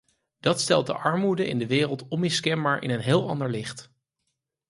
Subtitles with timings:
[0.39, 3.91] Dat stelt de armoede in de wereld onmiskenbaar in een heel ander licht.